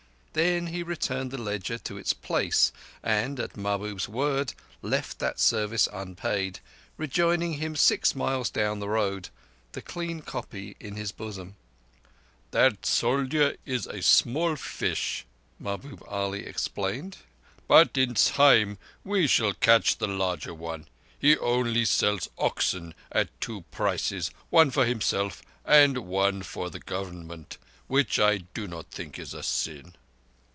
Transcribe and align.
Then 0.33 0.67
he 0.67 0.81
returned 0.81 1.29
the 1.29 1.37
ledger 1.37 1.77
to 1.79 1.97
its 1.97 2.13
place, 2.13 2.71
and, 3.03 3.37
at 3.37 3.57
Mahbub's 3.57 4.07
word, 4.07 4.53
left 4.81 5.19
that 5.19 5.41
service 5.41 5.89
unpaid, 5.91 6.61
rejoining 6.95 7.55
him 7.55 7.75
six 7.75 8.15
miles 8.15 8.49
down 8.49 8.79
the 8.79 8.87
road, 8.87 9.27
the 9.73 9.81
clean 9.81 10.21
copy 10.21 10.77
in 10.79 10.95
his 10.95 11.11
bosom. 11.11 11.57
"That 12.51 12.85
soldier 12.85 13.57
is 13.65 13.87
a 13.87 14.01
small 14.01 14.55
fish," 14.55 15.25
Mahbub 15.59 16.01
Ali 16.07 16.45
explained, 16.45 17.17
"but 17.67 17.97
in 17.97 18.13
time 18.13 18.77
we 19.03 19.27
shall 19.27 19.53
catch 19.55 19.97
the 19.97 20.07
larger 20.07 20.53
one. 20.53 20.87
He 21.19 21.37
only 21.39 21.83
sells 21.83 22.29
oxen 22.37 22.93
at 23.11 23.27
two 23.41 23.65
prices—one 23.69 24.71
for 24.71 24.85
himself 24.85 25.41
and 25.65 25.97
one 26.07 26.41
for 26.41 26.69
the 26.69 26.79
Government—which 26.79 28.17
I 28.17 28.37
do 28.53 28.69
not 28.69 28.85
think 28.91 29.19
is 29.19 29.33
a 29.33 29.43
sin." 29.43 29.93